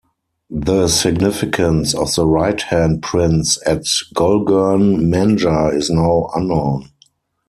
The 0.49 0.87
significance 0.87 1.93
of 1.93 2.15
the 2.15 2.25
right 2.25 2.59
hand 2.59 3.03
prints 3.03 3.59
at 3.67 3.83
Gulgurn 4.15 4.99
Manja 5.11 5.67
is 5.71 5.91
now 5.91 6.27
unknown. 6.33 6.89